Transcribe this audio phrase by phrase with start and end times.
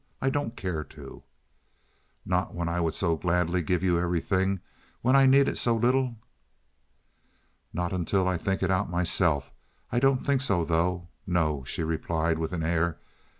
[0.19, 1.21] I don't care to."
[2.25, 6.15] "Not when I would so gladly give you everything—when I need it so little?"
[7.71, 9.51] "Not until I think it out for myself.
[9.91, 11.09] I don't think so, though.
[11.27, 12.97] No," she replied, with an air.